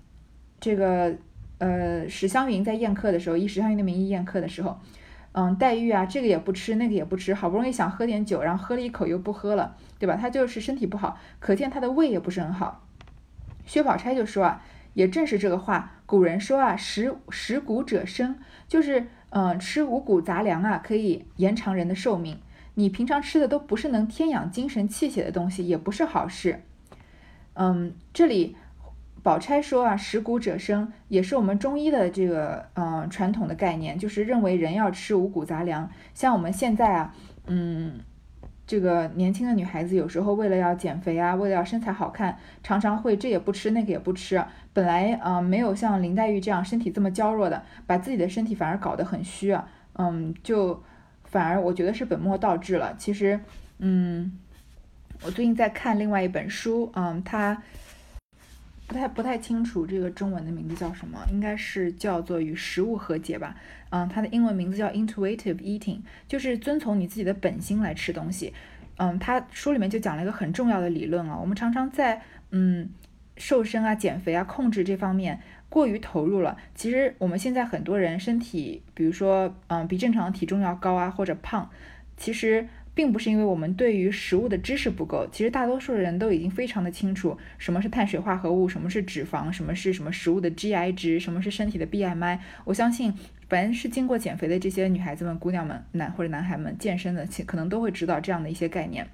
[0.61, 1.13] 这个
[1.57, 4.79] 呃史湘云在宴客的时候，以史湘云的名义宴客的时候，
[5.33, 10.15] 嗯，黛玉啊这个也不吃，那个也不吃，好不容易想喝点酒，然后喝了一口又不喝了，对吧？
[10.15, 12.87] 她就是身体不好，可见她的胃也不是很好。
[13.65, 19.07] 薛宝钗就说啊，也正是这个话，古人说啊，食食谷者生，就是。
[19.35, 22.37] 嗯，吃五谷杂粮啊，可以延长人的寿命。
[22.75, 26.61] 你平常吃的都不是能添养精神气血的东西，也不是好事。
[27.55, 28.55] 嗯，这里
[29.23, 35.89] 宝钗说啊，食谷者生，也是我们中医的这个嗯传统的概念，就是认为人要吃五谷杂粮。
[36.13, 37.15] 像我们现在啊，
[37.47, 38.01] 嗯。
[38.65, 44.41] 这个年轻的女孩子有时候为了要减肥啊，为了要身材好看，常常会这也不吃那个也不吃。
[44.73, 50.83] 本来呃没有像林黛玉这样身体这么娇弱的，把自己的身体反而搞得很虚啊，嗯，就
[51.23, 52.95] 反而我觉得是本末倒置了。
[52.97, 53.39] 其实，
[53.77, 54.37] 嗯，
[55.23, 57.61] 我最近在看另外一本书，嗯，它。
[58.85, 63.55] 不太不太清楚这个中文的名字叫什么，应该是叫做与食物和解吧。
[63.89, 68.53] 嗯，它的英文名字叫 Intuitive Eating，就是遵从你自己的本心来吃东西。
[68.97, 71.35] 嗯，它书里面就讲了一个很重要的理论啊。
[71.39, 72.89] 我们常常在嗯
[73.37, 76.57] 瘦身啊、减肥啊、控制这方面过于投入了。
[76.75, 81.69] 其实我们现在很多人身体，比如说嗯比正常体重要高啊，或者胖，
[82.17, 82.67] 其实。
[82.95, 92.37] 并不是因为我们对于食物的知识不够，其实大多数人都已经非常的清楚什么是碳水化合物，什么是脂肪，什么是什么食物的 GI 值，什么是身体的 BMI。
[92.65, 93.11] 我相信，
[93.49, 99.07] 凡是经过减肥的这些女孩子们、姑娘们、男或者男孩们健身的，其可能都会知道这样的一些概念。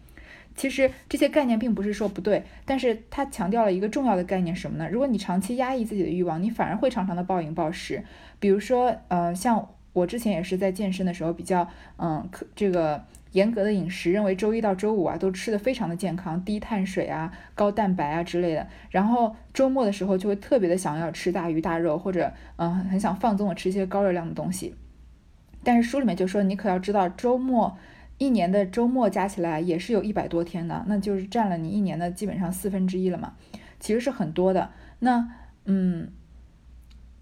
[0.60, 4.90] 其实这些概念并不是说不对，但是它强调了一个重要的概念什么呢？
[4.92, 8.04] 如果你长期压抑自己的欲望，你反而会常常的暴饮暴食。
[8.42, 11.66] 比如说，呃，像我之前也是在健身的时候比较，
[11.98, 13.06] 嗯，可这个。
[13.34, 18.68] 严格的饮食，认为周一到周五啊都吃的非常的健康，低碳水啊、高蛋白啊之类的。
[18.90, 24.74] 然后周末的时候就会特别的想要吃大鱼大肉，或者嗯很想放纵的吃一些高热量的东西。
[25.64, 27.78] 但是书里面就说，你可要知道，周末
[28.20, 33.34] 一年的周末加起来也是有一百多天的，那就是占了你一年的基本上四分之一了嘛，
[33.80, 34.70] 其实是很多的。
[35.00, 35.28] 那
[35.66, 36.12] 嗯，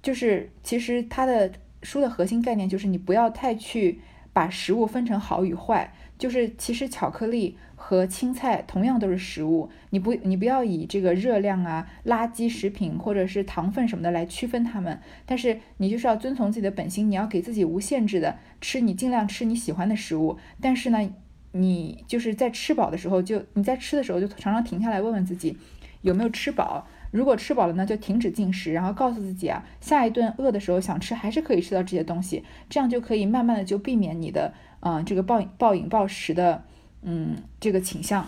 [0.02, 1.50] 就是其实它的
[1.82, 4.02] 书的核心概念就是你不要太去。
[4.38, 21.10] 把食物分成好与坏，就是其实巧克力和青菜同样都是食物，你不你不要以这个热量啊、垃圾食品或者是糖分什么的来区分它们，但是你就是要遵从自己的本心，你要给自己无限制的吃，你尽量吃你喜欢的食物，但是呢，
[21.54, 25.58] 你就是在吃饱的时候就你在吃的时候就常常停下来问问自己
[26.04, 26.86] 有没有吃饱。
[27.12, 36.63] 如果吃饱了呢，就停止进食，然后告诉自己啊，下一顿饿的时候想吃还是可以吃到这些东西，这样就可以慢慢的就避免你的嗯这个暴暴饮暴食的
[37.02, 38.28] 嗯这个倾向。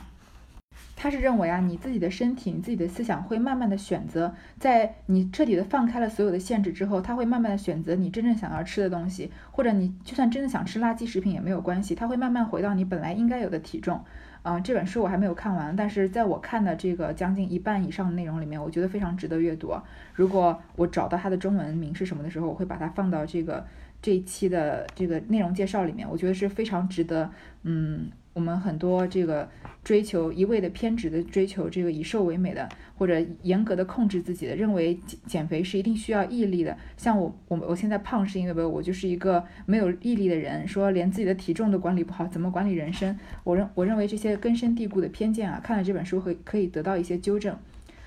[1.01, 14.03] 他是认为啊，你自己的身体、你自己的思想会慢慢的选择，在你彻底的放开了所有的限制之后，他会慢慢的选择你真正想要吃的东西，或者你就算真的想吃垃圾食品也没有关系，他会慢慢回到你本来应该有的体重。
[14.43, 19.73] 嗯，这本书我还没有看完，但是在我看的这个将近一半以上的内容里面，我觉得非常值得阅读。
[20.13, 23.65] 如果我找到它的中文名是什么的时候，我会把它放到这个
[24.01, 26.07] 这一期的这个内容介绍里面。
[26.09, 27.29] 我觉得是非常值得，
[27.63, 28.09] 嗯。
[28.31, 29.49] 我们很多这个
[29.89, 36.77] 追求一味的偏执的追求这个以瘦为美的，或者严格的控制自己的，认为减减肥是一定需要毅力的。
[36.95, 43.17] 像我，我我现在胖是因为我就是一个没有毅力的人，说连自己的体重都管理不好，怎么管理人生？
[43.43, 47.57] 我认我认为这些根深蒂固的偏见啊，看了这本书会可以得到一些纠正。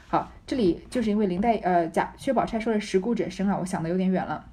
[0.07, 4.45] 好，这里就是因为林黛呃贾薛宝钗说的食谷者生啊，我想的有点远了。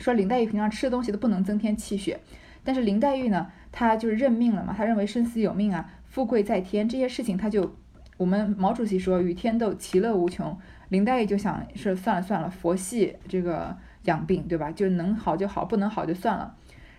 [0.00, 2.18] 说林黛玉平常吃的东西都不能增添气血。
[2.64, 7.76] 但是林黛玉呢，她就是认命了嘛，她认为生死有命啊，富贵在天这些事情，他就
[8.16, 10.58] 我们毛主席说与天斗，其乐无穷。
[10.88, 14.72] 林黛玉就想是算了算了，佛系这个养病，对吧？
[14.72, 16.56] 就能好就好，不能好就算了。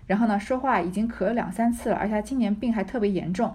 [0.08, 3.54] 然后呢，说话已经咳了两三次了，而且她今年病还特别严重。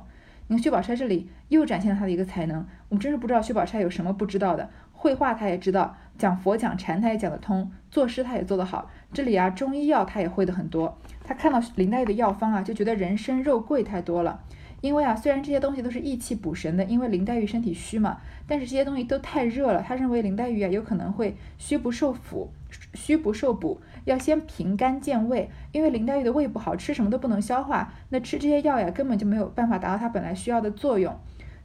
[0.48, 4.68] 你看薛宝钗这里又展现了她的一个才能，我们真是不知道薛宝钗有什么不知道的。
[4.92, 8.90] 绘画她也知道，讲佛讲禅她也讲得通，作诗她也做得好。
[9.14, 10.98] 这里啊，中医药她也会的很多。
[11.24, 14.42] 她看到林黛玉的药方啊，就觉得人参肉桂太多了。
[14.80, 19.82] 因为啊，虽然这些东西都是益气补神的，因为林黛玉身体虚嘛，但是这些东西都太热了。
[19.82, 22.50] 他认为林黛玉啊有可能会虚不受补，
[22.94, 25.50] 虚不受补，要先平肝健胃。
[25.72, 31.16] 因为林黛玉的胃不好，吃什么都不能消化，那吃这些药呀根本就没有办法达到她本来需要的作用。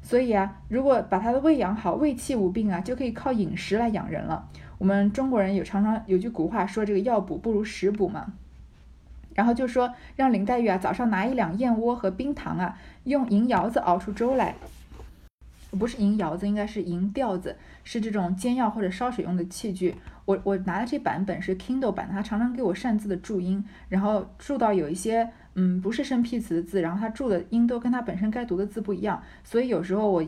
[0.02, 4.50] 所以啊，如果把她的胃养好，胃气无病啊，就可以靠饮食来养人了。
[4.80, 8.34] 我们中国人有常常有句古话说，这个药补不如食补嘛。
[9.42, 14.54] 然后就说让林黛玉啊早上拿一两燕窝和冰糖啊，用银窑子熬出粥来，
[15.72, 19.96] 不是银窑子，应该是银吊子，是这种煎药或者烧水用的器具。
[20.26, 30.24] 我我拿的这版本是 Kindle 版，他常常给我擅自的注音，然后注到有一些嗯不是生僻词的字，然后他注的音都跟他本身该读的字不一样，所以有时候我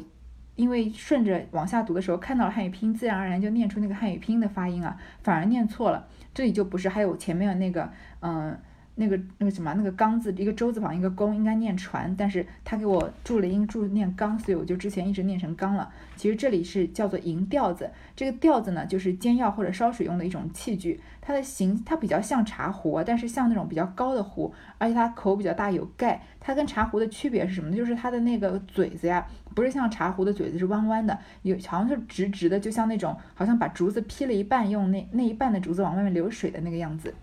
[0.55, 6.07] 因为顺着往下读的时候看到了汉语拼音，自然而然就念出那个汉语拼音的发音啊，反而念错了。
[6.33, 8.57] 这里就不是，还有前面的那个嗯。
[8.95, 15.91] 那个那个什么那个刚字一个周字旁一个弓应该念船，但是他给我注了音注念刚，所以我就之前一直念成刚了。
[16.15, 26.21] 其实这里是叫做银吊子，这个吊子呢就是煎药或者烧水用的一种器具，它的形它比较像茶壶，但是像那种比较高的壶，而且它口比较大有盖。
[26.39, 27.75] 它跟茶壶的区别是什么呢？
[27.75, 29.25] 就是它的那个嘴子呀，
[29.55, 37.13] 不是像茶壶的嘴子是弯弯的，有好像就直直的，就像那种好像把竹子劈了一半，用那那一半的竹子往外面流水的那个样子。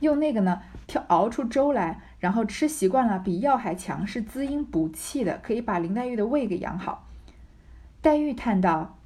[0.00, 7.06] 用那个呢，调熬出粥来，然后吃习惯了，比药还强，是滋阴补气的，可以把林黛玉的胃给养好。
[8.02, 8.98] 黛玉叹道：“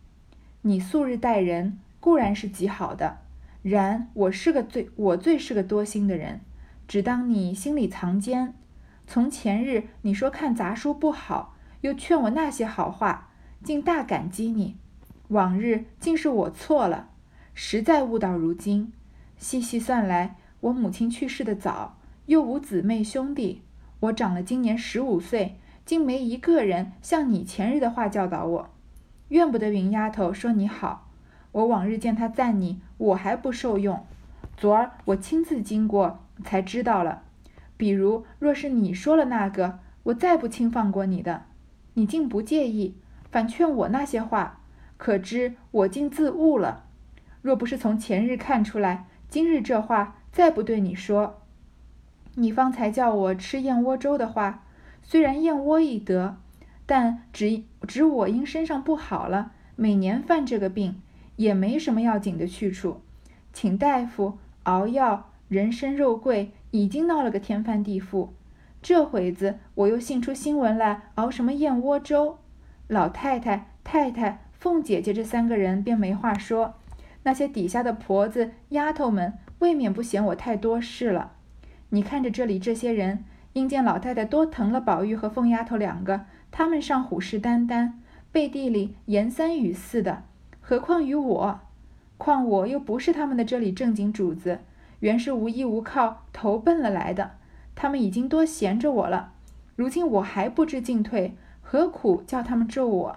[0.62, 3.18] 你素日待人固然是极好的，
[3.62, 6.40] 然我是个最我最是个多心的人，
[6.88, 8.53] 只当你心里藏奸。
[9.07, 13.31] 从前日你说看杂书不好，又劝我那些好话，
[13.62, 14.76] 竟大感激你。
[15.29, 17.09] 往日竟是我错了，
[17.55, 18.92] 实在误到如今。
[19.37, 21.96] 细细算来。”我母亲去世的早，
[22.27, 23.62] 又无姊妹兄弟，
[24.01, 28.70] 我长了今年十五岁，竟没一个人像你前日的话教导我。
[29.29, 31.09] 怨不得云丫头说你好，
[31.53, 34.05] 我往日见她赞你，我还不受用。
[34.59, 37.23] 昨儿我亲自经过，才知道了。
[37.79, 41.44] 比如若是你说了那个，我再不轻放过你的，
[41.94, 42.96] 你竟不介意，
[43.31, 44.61] 反劝我那些话，
[44.99, 46.85] 可知我竟自误了。
[47.40, 50.18] 若不是从前日看出来，今日这话。
[50.33, 51.43] 再不对你说，
[52.37, 54.64] 你方才叫我吃燕窝粥的话，
[55.03, 56.37] 虽然燕窝易得，
[56.87, 61.03] 但只只我因身上不好了，每年犯这个病，
[61.37, 63.01] 也没什么要紧的去处，
[63.53, 68.29] 请大夫熬药，人参肉桂已经闹了个天翻地覆，
[68.81, 72.38] 这会子我又信出新闻来，熬什么燕窝粥，
[72.87, 76.75] 老太太、太太、凤姐姐这三个人便没话说，
[77.25, 79.35] 那些底下的婆子、丫头们。
[79.61, 81.33] 未免不嫌我太多事了。
[81.90, 87.92] 你看着这里这些人，因见老太太多疼了宝玉和凤丫头两个，他们尚虎视眈眈，
[88.31, 90.25] 背地里言三语四的，
[90.61, 91.61] 何况于我？
[92.16, 94.61] 况我又不是他们的这里正经主子，
[95.01, 97.33] 原是无依无靠投奔了来的。
[97.75, 99.33] 他们已经多闲着我了，
[99.75, 103.16] 如今我还不知进退，何苦叫他们咒我？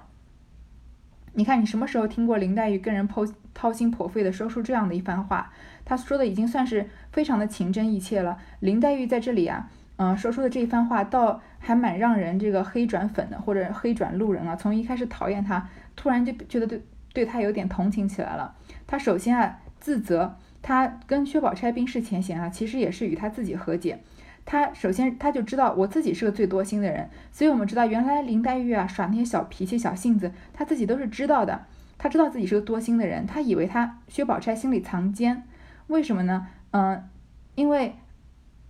[1.33, 5.51] 你看，你什么时候听过林黛玉跟人剖掏心剖肺的说出这样的一番话？
[5.85, 8.37] 他说的已经算是非常的情真意切了。
[8.59, 14.55] 林黛玉在这里啊，嗯，说出的这一番话，倒还蛮让人这个黑转粉的，或者黑转路人啊。
[14.55, 16.81] 从一开始讨厌他，突然就觉得对
[17.13, 18.55] 对他有点同情起来了。
[18.87, 23.99] 他首先啊自责，他跟薛宝钗冰释前嫌啊，其实也是与他自己和解。
[24.45, 31.65] 他首先他就知道我自己是个最多心的人，所以我们知道原来林黛玉啊耍那些小脾气、小性子，他自己都是知道的。
[31.97, 35.43] 他知道自己是个多心的人，他以为他薛宝钗心里藏奸，
[35.87, 36.47] 为什么呢？
[36.71, 37.09] 嗯，
[37.55, 37.95] 因为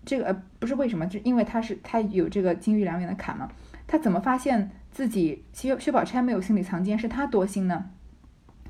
[0.05, 3.49] 这个不是为什么，就因为他是他有这个金玉良缘的坎嘛。
[3.87, 7.89] 他怎么发现自己薛薛宝钗没有心里藏奸，是他多心呢？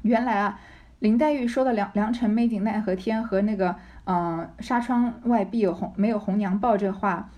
[0.01, 0.59] 原来啊，
[0.99, 3.75] 林黛玉说的“良良辰美景奈何天”和那个。
[4.05, 7.29] 嗯，纱窗外必有红，没有红娘报这话，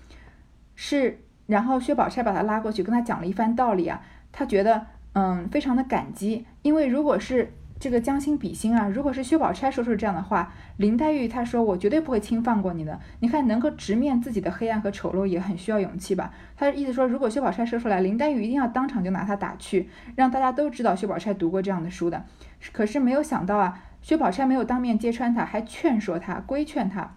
[0.74, 4.02] 是，然后薛宝钗把他拉过去，跟他讲了一番道理啊，
[4.32, 12.98] 他觉得嗯非常的感激，因为如果是这个将心比心啊，如果是薛宝钗说出这样的话，林黛玉她说我绝对不会轻放过你的。
[13.20, 16.32] 你看，能够直面自己的黑暗和丑陋也很需要勇气吧？
[16.56, 22.24] 她的意思说，如果薛宝钗说出来，林黛玉一定要当场就拿她打去，让大家都知道薛宝钗读过这样的书的。
[22.72, 27.14] 可是没有想到啊，薛宝钗没有当面揭穿她，还劝说她，规劝她。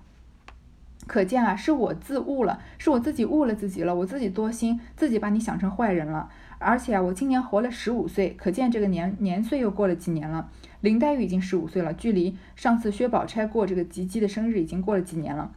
[1.07, 6.30] 可见啊，是我自误了，是我自己误了自己了，我自己多心，自己把你想成坏人了。
[6.60, 10.49] 而且啊，我今年活了十五岁，可见这个年年岁又过了几年了。
[10.82, 15.51] 林黛玉已经十五岁了，距离上次薛宝钗过这个吉吉的生日已经过了几年了。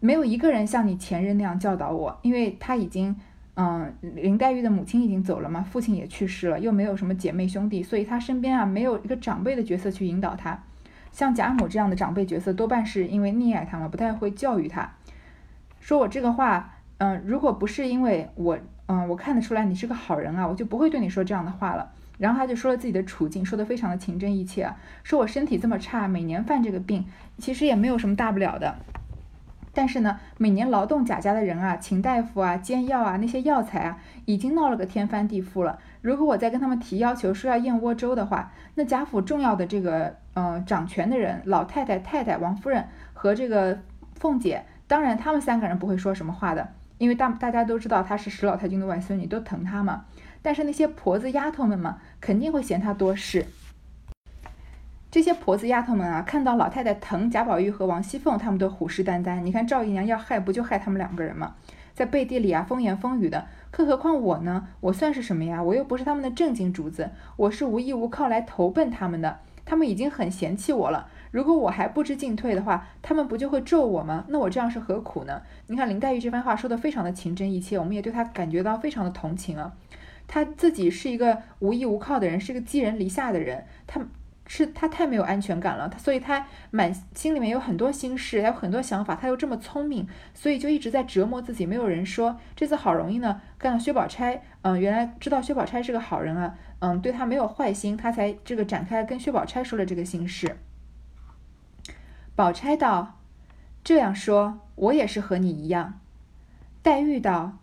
[0.00, 3.14] 没有一个人像你前任那样教导我，因为他已经，
[3.54, 10.62] 嗯，林黛玉的母亲已经走了嘛，父亲也去世了，又没有什么姐妹兄弟，所以他身边啊没有一个长辈的角色去引导他。
[11.10, 14.92] 像贾母这样的长辈角色，多半是因为溺爱他嘛，不太会教育他。
[15.80, 18.58] 说我这个话，嗯，如果不是因为我，
[18.88, 21.90] 嗯，我看得出来你是个好人啊，我就不会对你说这样的话了。
[22.18, 27.06] 然后他就说了自己的处境，说的非常的情真意切啊，说我身体这么差，每年犯这个病，
[27.38, 28.74] 其实也没有什么大不了的。
[29.72, 35.78] 但是呢，每年劳动贾家的人啊，请大夫啊，煎药啊，那些药材啊，已经闹了个天翻地覆了。
[36.00, 40.16] 如果我再跟他们提要求说要燕窝粥的话，那贾府重要的这个。
[40.40, 43.76] 嗯，掌权的人，老太太、太太、王夫人和这个
[44.14, 50.04] 凤姐，当然他们三个人不会说什么话的，因为大大家都知道她是史老太君的外孙女，都疼她嘛。
[50.42, 53.46] 但是那些婆子丫头们嘛，肯定会嫌她多事。
[55.10, 59.40] 这些婆子丫头们啊，看到老太太疼贾宝玉和王熙凤，他们都虎视眈眈。
[59.40, 61.54] 你看赵姨娘要害，不就害他们两个人吗？
[61.94, 63.46] 在背地里啊，风言风语的。
[63.70, 64.68] 更何况我呢？
[64.80, 65.62] 我算是什么呀？
[65.62, 69.40] 我又不是他们的正经主子，我是无依无靠来投奔他们的。
[69.64, 74.24] 他们已经很嫌弃我了，如果我还不知进退的话，他们不就会咒我吗？
[74.28, 75.42] 那我这样是何苦呢？
[75.66, 79.72] 你看林黛玉这番话说的非常的情真意切，我们也对她感觉到非常的同情啊。
[80.26, 84.00] 她自己是一个无依无靠的人，是个寄人篱下的人，她。
[84.50, 89.14] 是她太没有安全感了，她所以她满心里面有很多心事，还有很多想法。
[89.14, 91.66] 她又这么聪明，所以就一直在折磨自己。
[91.66, 100.56] 没有人说，这次好容易呢，看到薛宝钗，嗯，原来知道薛宝钗是个好人啊，嗯，对她没有坏心，她才这个展开跟薛宝钗说了这个心事。
[102.38, 103.18] 宝钗道
[103.82, 105.98] ：“这样说，我也是和你一样。”
[106.84, 107.58] 黛玉道：“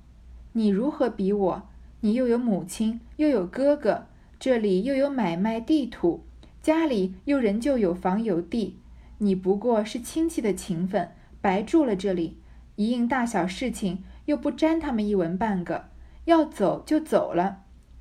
[0.51, 1.69] 你如何比我？
[2.01, 4.07] 你又有母亲，又有哥哥，
[4.37, 6.25] 这里又有买卖地土。”
[6.61, 8.75] 家里又仍旧有房有地，
[9.19, 11.09] 你不过是亲戚的情分，
[11.39, 12.37] 白住了这里，
[12.75, 15.85] 一应大小事情又不沾他们一文半个，
[16.25, 17.59] 要走就走了。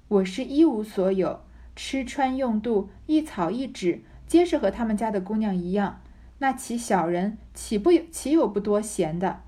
[0.09, 1.39] 我是一无所有，
[1.77, 6.01] 吃穿用度一草一纸，皆是和他们家的姑娘一样。
[6.45, 9.41] 那其小人岂不岂有不多闲的？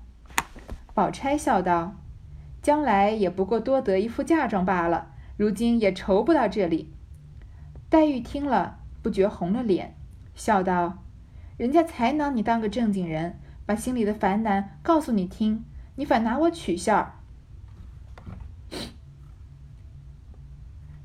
[0.95, 1.93] 宝钗笑道
[2.63, 6.91] ：“将来也不过多得一副嫁妆罢了，如今也愁不到这里。”
[7.87, 8.79] 黛玉听了。
[9.03, 9.95] 不觉红了脸，
[10.33, 11.03] 笑道
[11.57, 13.37] ：“人家才拿你当个正经人，
[13.67, 15.63] 把心里的烦难告诉你听，
[15.97, 17.21] 你反拿我取笑。”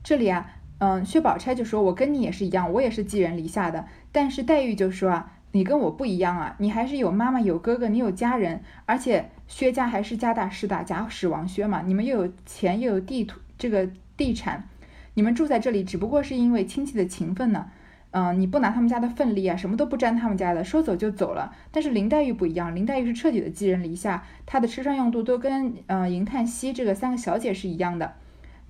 [0.03, 14.69] 这里啊，嗯，薛宝钗就说：“我跟你也是一样，我也是寄人篱下的。”但是黛玉就说：“啊，你跟我不一样啊，你还是有妈妈有哥哥，你有家人，而且薛家还是家大势大，贾史王薛嘛，你们又有钱又有地土，这个地产，
[15.15, 17.67] 你们住在这里只不过是因为亲戚的情分呢。”
[18.15, 21.51] 嗯，你不拿他们家的份例啊，什么都不沾他们家的，说走就走了。
[21.71, 28.13] 但是林黛玉不一样，林黛玉是彻底的寄人篱下，她的吃穿用度都跟嗯银叹息这个三个小姐是一样的，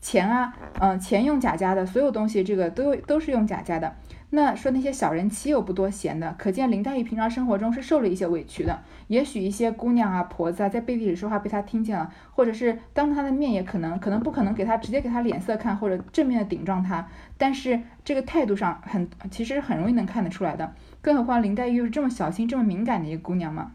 [0.00, 3.96] 钱啊，嗯，钱用贾家的，所有东西这个都都是用贾家的。
[4.34, 6.34] 那说那些小人岂有不多闲的？
[6.38, 8.80] 可见林黛玉平常生活中是受了一些委屈的。
[9.08, 17.06] 也许一些姑娘啊、婆子啊，在背地里说话被她听见了，或者是当她的面也可能，可能不可能给她直接给她脸色看，或者正面的顶撞她。
[17.36, 20.72] 但是这个态度上很，其实很容易能看得出来的。
[21.02, 23.72] 更何况林黛玉又是这么小心、这么敏感的一个姑娘嘛。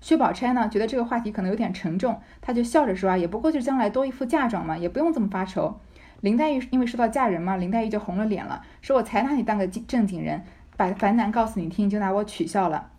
[0.00, 5.80] 薛宝钗呢，觉得这个话题可能有点沉重，她就笑着说啊，也不过就是将来多一副嫁妆嘛，也不用这么发愁。
[6.22, 10.42] 林黛玉因为说到嫁人嘛，林黛玉就红了脸了，说我才拿你当个正经人，
[10.76, 12.90] 把烦难告诉你听，就拿我取笑了。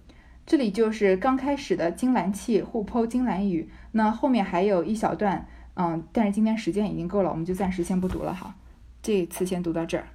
[0.46, 8.54] 这里就是刚开始的金兰气互剖金兰语，那后面还有一小段，嗯，但是今天时间已经够了，我们就暂时先不读了哈，
[9.02, 10.06] 这次先读到这儿。